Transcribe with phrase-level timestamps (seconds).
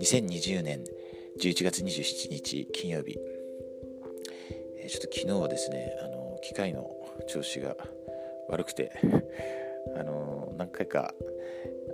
[0.00, 0.84] 2020年
[1.40, 3.18] 11月27日金曜日、
[4.78, 6.90] え、ちょっと昨日はですねあの機械の
[7.26, 7.76] 調子が
[8.48, 8.92] 悪くて
[9.98, 11.14] あの何回か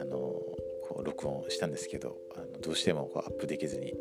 [0.00, 3.94] あのこう録音したんですけどあのどうしてもこうアップできずに、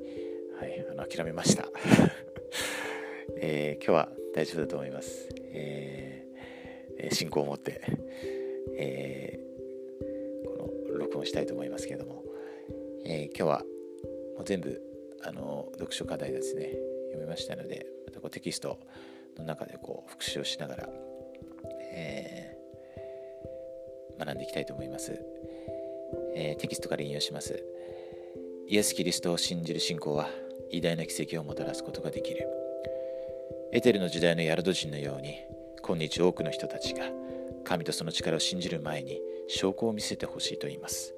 [0.59, 1.69] はい、あの諦めました、
[3.37, 6.16] えー、今日は大丈夫だと思います、えー、
[7.11, 7.81] 信仰を持って、
[8.77, 12.23] えー、この録音したいと思いますけれども、
[13.05, 13.63] え今日は
[14.35, 14.81] もう全部
[15.23, 16.73] あの読書課題ですね
[17.11, 18.79] 読めましたのでまたこうテキスト
[19.37, 20.89] の中でこう復習をしながら、
[21.93, 25.19] えー、学んでいきたいと思います、
[26.35, 27.63] え、テキストから引用します。
[28.69, 30.27] イエス・キリストを信じる信仰は
[30.71, 32.47] 偉大な奇跡をもたらすことができる。
[33.71, 35.37] エテルの時代のヤルド人のように
[35.87, 37.05] 今日多くの人たちが
[37.63, 41.13] 神とその力を信じる前に証拠を見せてほしいと言います。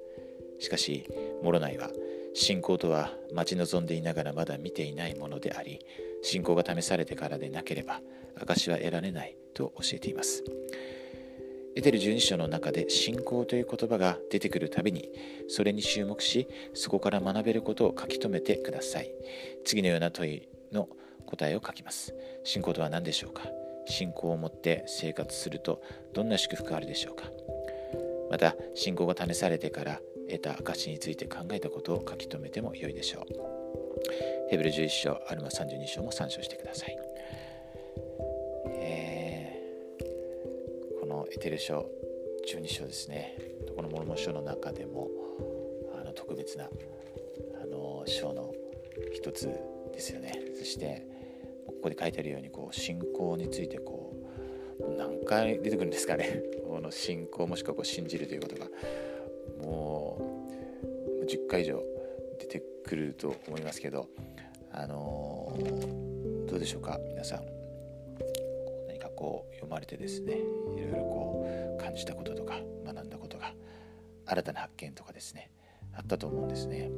[0.59, 1.05] しかし
[1.41, 1.89] モロナイは
[2.33, 5.79] 信仰とは待ち望んでいながらまだ見ていないものであり
[6.21, 8.01] 信仰が試されてからでなければ
[8.35, 10.43] 証は得られないと教えています。
[11.75, 15.09] エテル12章の中で信仰という言葉が出てくるたびに
[15.47, 19.09] それに注目しそこから学べることを書き留めてください。
[19.63, 20.89] 次のような問いの
[21.25, 22.13] 答えを書きます。
[22.43, 23.43] 信仰とは何でしょうか？
[23.89, 25.81] 信仰を持って生活すると
[26.13, 27.25] どんな祝福があるでしょうか？
[28.29, 33.25] また信仰が試されてから得た証について考えたことを書き留めても良いでしょう。
[34.49, 36.97] ヘブル11章、アルマ32章も参照してください。
[38.81, 41.89] えー、このエテル書
[42.47, 43.35] 12章ですね、
[43.75, 45.09] このモルモ書の中でも
[45.99, 46.69] あの特別な
[47.61, 48.53] あの章の
[49.13, 49.47] 一つ
[49.91, 50.39] ですよね。
[50.57, 51.18] そして
[51.71, 54.15] ここで書いてあるようにこう信仰についてこ
[54.79, 56.43] う何回出てくるんですかね。
[56.67, 58.67] この信仰もしくはこう信じるということが。
[59.63, 60.45] も
[61.21, 61.83] う10回以上
[62.39, 64.07] 出てくると思いますけど。
[64.71, 67.45] あのー、どうでしょうか皆さん。
[68.87, 71.47] 何かこう読まれてですねいろいろこ
[71.77, 73.53] う感じたこととか学んだことが
[74.25, 75.51] 新たな発見とかですね
[75.93, 76.89] あったと思うんですね、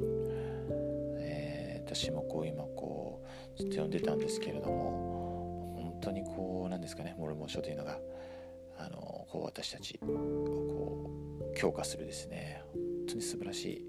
[1.94, 3.22] 私もこう今こ
[3.56, 8.00] うずっと読んでたんですけれども本当にこうなんですかねモルモン書というのが
[8.78, 11.12] あのこう私たちをこ
[11.52, 13.85] う強化するですね本当に素晴らしい、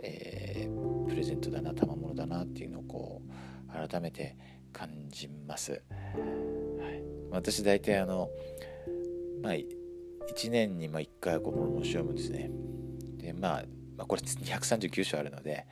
[0.00, 3.20] えー、プレゼントだな賜物だなっていうのをこ
[3.68, 4.34] う改めて
[4.72, 5.72] 感じます。
[5.72, 8.30] はい、私大体あの
[9.42, 12.50] まあ1年にま1回こう申し読むんですね。
[13.18, 13.64] でまあ、
[13.98, 15.66] まあ、これ239章あるので、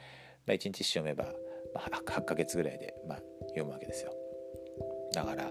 [0.47, 1.33] まあ、1日読めば、
[1.75, 3.19] まあ、8ヶ月ぐらいで、まあ、
[3.49, 4.13] 読むわけですよ。
[5.15, 5.51] だから、ま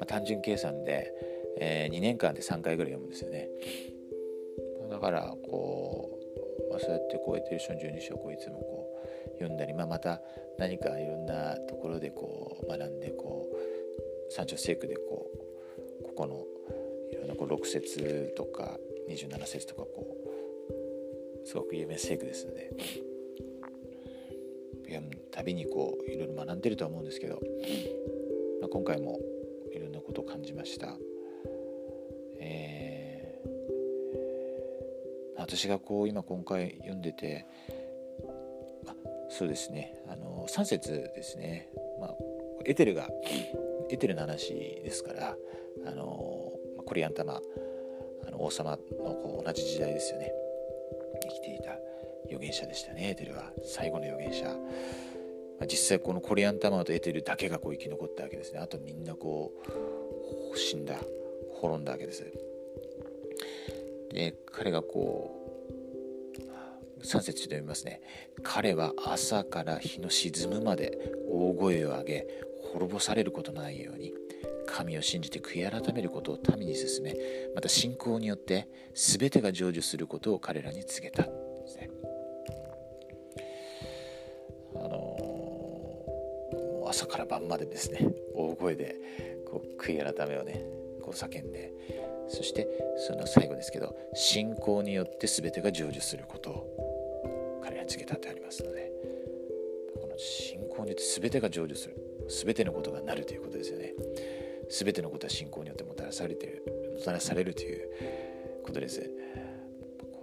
[0.00, 1.12] あ、単純計算で
[1.56, 3.48] えー、2年間で3回ぐらい読むんですよね
[4.90, 6.10] だからこ
[6.68, 8.88] う、まあ、そうやってこうエテルション12章こいつもこ
[9.26, 10.20] う読んだり、まあ、また
[10.58, 15.30] 何かいろんなところでこう学んでこう三条聖句でこ
[16.00, 16.44] うここの
[17.12, 20.16] いろんなこう6節とか27節とかこ
[21.44, 22.70] うすごく有名聖句ですので
[25.34, 27.40] 読むたびにこういろいろ学んでるとは思うんですけど、
[28.60, 29.18] まあ、今回も
[29.74, 30.96] いろんなことを感じました。
[35.36, 37.46] 私がこう今今回読んでて
[38.86, 38.94] あ
[39.28, 39.94] そうですね。
[40.08, 41.68] あの3節ですね、
[42.00, 42.14] まあ、
[42.64, 43.08] エテルが
[43.90, 45.36] エテルの話ですから
[45.86, 46.52] あの
[46.86, 47.40] コリアンタマ
[48.26, 50.32] あの王様のこう同じ時代ですよね。
[51.22, 51.72] 生きていた
[52.26, 53.10] 預言者でしたね。
[53.10, 54.56] エテルは最後の預言者、
[55.58, 58.58] まあ、実際このコリアンタマとエテルだけがこう生き残ったわけですね。
[58.58, 59.52] あとみんなこ
[60.52, 60.96] う死んだ
[61.60, 62.24] 滅んだわけです。
[64.12, 65.44] で彼がこう
[67.04, 68.00] 3節で読みますね。
[68.42, 70.98] 彼は朝から日の沈むまで
[71.28, 72.26] 大声を上げ
[72.72, 74.14] 滅ぼされることのないように
[74.66, 77.14] 神を信じて悔い改めることを民に進め
[77.54, 81.30] また信仰によって全てが成就することを彼らに告げたで
[81.68, 81.90] すね。
[84.76, 88.96] あのー、朝から晩までですね大声で
[89.46, 90.64] こう悔い改めをね
[91.02, 91.72] こう叫んで
[92.28, 92.66] そして
[93.06, 98.90] その最後ですけど信仰によって全てが成就することを彼は告げたってありますので
[100.00, 101.96] この信仰によって全てが成就する
[102.28, 103.92] 全てのことがなるということですよね。
[104.70, 106.62] 全てのことは信仰によってもたらされてる
[106.96, 107.88] もたらされるという
[108.62, 109.10] ことです。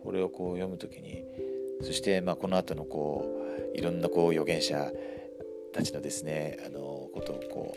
[0.03, 1.23] これをこう読むときに
[1.81, 3.23] そしてまあこの後のこ
[3.73, 4.91] ういろんなこう預言者
[5.73, 6.79] たちのですねあの
[7.13, 7.75] ことをこ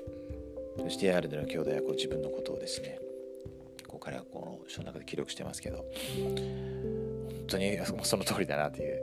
[0.78, 2.98] うそしてアルデの兄弟はこう自分のことをですね。
[4.00, 5.84] 彼はこの書の中で記録してますけど。
[6.16, 9.02] 本当にその通りだなという、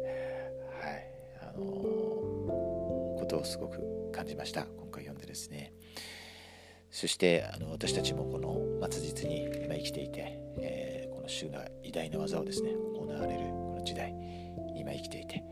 [0.80, 1.08] はい。
[1.42, 4.66] あのことをすごく感じました。
[4.66, 5.74] 今回読んでですね。
[6.92, 14.14] そしてあの私たちもこの末日に今生きていて、えー、この主が偉大な技をですね行われるこの時代
[14.76, 15.44] 今生きていて。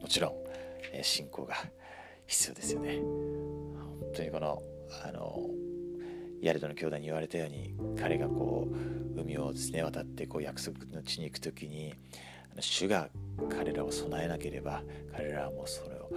[0.00, 0.32] もちろん、
[0.92, 1.54] えー、信仰が
[2.28, 2.98] 必要ですよね。
[2.98, 4.62] 本当にこの
[5.04, 5.50] あの
[6.40, 8.68] ヤルドの兄弟に言われたように彼がこ
[9.16, 11.94] う海をですね渡ってこう約束の地に行く時に
[12.60, 13.08] 主が
[13.50, 14.82] 彼らを備えなければ
[15.16, 16.10] 彼らはもうそれを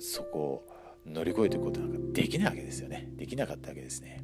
[0.00, 0.68] そこを
[1.06, 3.08] 乗り越えていくことなんかできないわけですよね。
[3.16, 4.22] できなかったわけですね。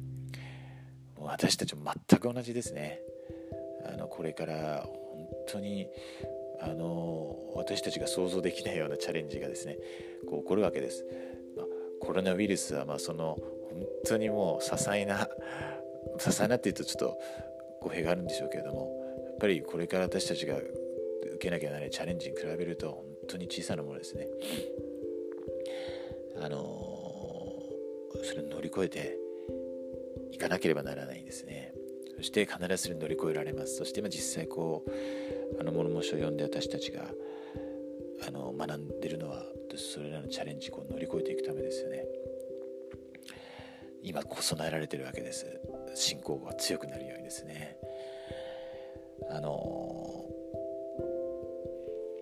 [1.17, 2.99] もう私たちも全く同じですね。
[3.87, 5.87] あのこれから本当に
[6.61, 9.77] あの私たちが想像できないようなチャレンジがですね
[10.29, 11.05] こう起こるわけです、
[11.57, 11.63] ま、
[11.99, 13.37] コロナウイルスはまあその
[13.71, 15.27] 本当にもう些細な
[16.17, 17.17] 些細なっていうとちょっと
[17.81, 24.27] 語弊があるんでしょうけれどもやっぱりこれから私たちが受けなきゃならないチャレンジに比べると本当に小さなものですね。
[26.41, 26.59] あの
[28.23, 29.17] それを乗り越えて
[30.31, 31.73] いかなければならないんですね。
[32.17, 33.75] そして必ず乗り越えられます。
[33.75, 34.91] そして今実際こう
[35.59, 37.09] あの物申しを読んで私たちが
[38.27, 39.43] あの学んでるのは
[39.75, 42.05] それらのチャレンジを乗り越えていくためですよね。
[44.01, 45.45] 今こう備えられてるわけです。
[45.95, 47.77] 信仰が強くなるようにですね。
[49.29, 50.25] あの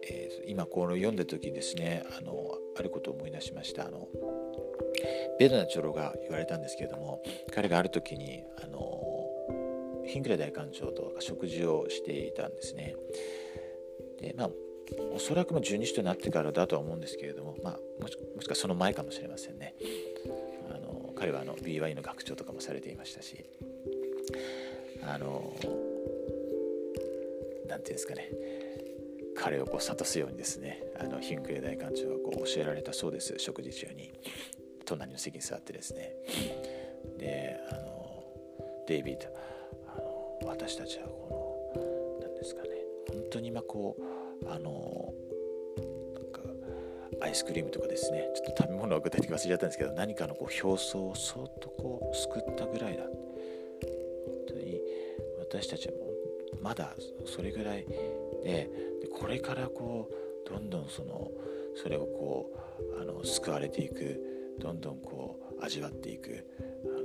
[0.05, 3.87] えー、今この読んだ時にですねあのあることを思い出しました。
[3.87, 4.07] あの
[5.39, 7.21] ベドナチョロが言われたんですけれども
[7.53, 9.12] 彼がある時にあの
[10.13, 12.95] ヒンクレ大官長と食事をしていたんですね。
[14.19, 14.49] でまあ
[15.15, 19.73] おそらくも十二使徒になってからだとは思うんですけれども、まあ、もしもしかその前かもしれませんね。
[20.69, 23.43] あの彼はあの BY の学長とかもされていましたし
[25.01, 25.73] あの何て
[27.67, 28.29] 言うんですかね。
[29.35, 34.13] 彼をこう諭すようにですねあのヒンクレ大館長はこう教えられたそうです食事中に。
[34.85, 36.13] 隣の席に座ってですね。
[37.17, 38.23] であの
[38.87, 39.62] デイビッドあの
[40.45, 42.69] 私たちはこの何ですかね
[43.11, 45.13] 本当に今こうあの
[46.13, 46.41] なんか
[47.21, 53.03] アイスクリームとかですねちょっと食べ物は具体的に忘れちゃったんですけど何かのこう表層をそっとこうすくったぐらいだ。
[53.03, 53.11] 本
[54.47, 54.81] 当に
[55.39, 55.93] 私たちは
[56.61, 56.93] まだ
[57.25, 57.85] それぐらい
[58.43, 58.69] で
[59.13, 61.31] これからこうどんどんその
[61.75, 62.51] それをこ
[62.97, 64.19] うあの救われていく
[64.59, 66.45] どんどんこう味わっていく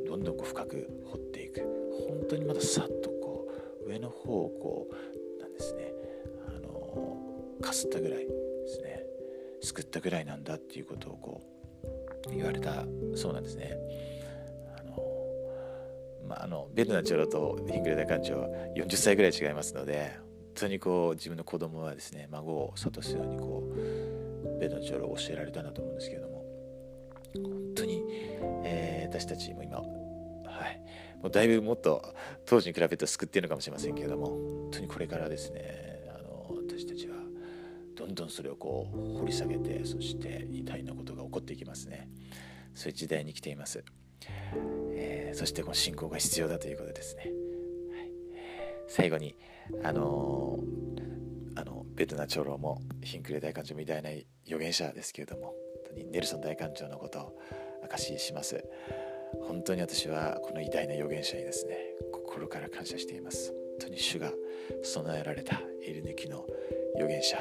[0.07, 1.61] どんどんこう深く掘っていく。
[2.09, 2.98] 本当にまださっ
[3.89, 5.93] 上の方をこうなんですね
[6.47, 7.17] あの
[7.63, 8.27] かすったぐらいで
[8.67, 9.03] すね
[9.63, 11.41] 救ったぐらいなんだっていうことをこ
[12.27, 13.75] う言われたそうなんですね。
[14.79, 15.03] あの
[16.29, 26.45] まあ、あのベルナチョロとヒングレダ館長は40歳ぐらい違いますので本当にこう自分の子供はですね孫を諭すようにこうベドの長老を教えられたんだと思うんですけれども
[27.35, 28.05] 本当に、
[28.65, 29.85] えー、私たちも今は
[30.67, 30.81] い
[31.23, 32.15] もうだいぶもっと
[32.47, 37.17] 当時に比べると救っているのかもしれませんけれども本当にこれからですねあの私たちは
[37.97, 42.09] どんどんそれをこう掘り下げてそして偉大なことが起こっていきますね。
[42.75, 43.83] そういう時代に来ています、
[44.93, 47.33] えー、そしてこの信仰が必要だということですね。
[48.87, 49.35] 最後に
[49.83, 50.61] あの、
[51.57, 54.11] あのベトナ長老もヒンクレ大官長みたいな
[54.47, 55.55] 預言者ですけれども
[56.13, 57.39] ネルソン大官長のことを
[57.83, 58.65] 証しします。
[59.49, 61.77] 本当に私はこの偉大な預言者にですね
[62.13, 63.53] 心から感謝しています。
[63.81, 64.33] 本当に主が
[64.83, 66.45] 備えられたエル抜きの
[66.97, 67.39] 預言者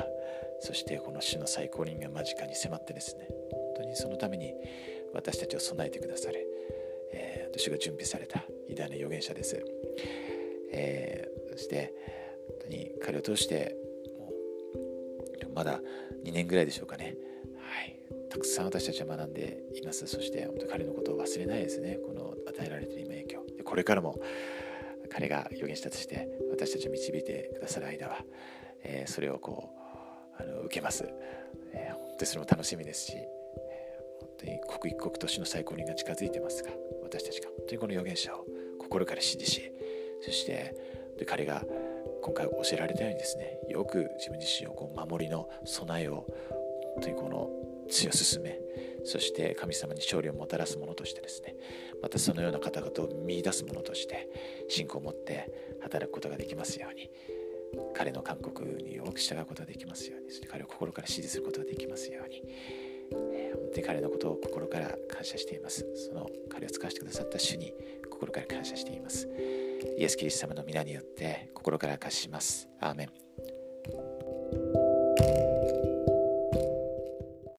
[0.60, 4.54] そしてこの主の最高人が間近に迫ってですね本当にそのために
[5.14, 6.48] 私たちを備えてくださる、
[7.12, 9.64] えー、主が準備された偉大な預言者です、
[10.72, 11.94] えー、そして
[12.48, 13.76] 本当に彼を通して
[14.20, 14.32] も
[15.50, 15.82] うまだ
[16.24, 17.16] 2年ぐらいでしょうかね、
[17.58, 17.96] はい、
[18.30, 20.08] たくさん私たちは学んでいます。
[20.08, 21.98] そして本当彼のことを忘れないですね。
[22.06, 24.20] この与えられている今影響でこれからも
[25.10, 28.18] 彼が預言者として私たちを導いてくださる間は、
[28.84, 29.74] えー、それをこ
[30.40, 31.06] うあの受けます、
[31.74, 33.14] えー、本当にそれも楽しみですし
[34.22, 36.72] 本当に刻一刻と死の最高人が近づいてますが
[37.04, 38.46] 私たちが本当にこの預言者を
[38.80, 39.72] 心から支持し
[40.22, 40.76] そして
[41.18, 41.64] で彼が
[42.22, 46.26] 今回教えられたようにですねよく自分自身をこう守りの備えを
[46.96, 47.50] 本当にこの
[47.88, 48.60] 強進め。
[49.04, 51.56] そして神様に勝利をもたらすものとしてですね。
[52.02, 54.30] またそのような方々を見いだすものとして
[54.68, 57.10] 信仰を持って働くことができますように。
[57.94, 60.30] 彼の勧告に多く従うことができますように。
[60.30, 62.44] そして彼を心から支持することができますように。
[63.34, 65.86] え、本当に彼のことを心から感謝しています。
[65.96, 67.74] その彼を使わせてくださった主に
[68.10, 69.28] 心から感謝しています。
[69.98, 72.68] イエス・キリスト様の皆によって心から感謝します。
[72.80, 73.57] アーメン。